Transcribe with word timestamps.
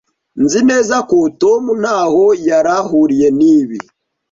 Nzi 0.43 0.59
neza 0.69 0.95
ko 1.09 1.17
Tom 1.41 1.63
ntaho 1.81 2.23
yari 2.47 2.71
ahuriye 2.79 3.27
nibi. 3.37 3.79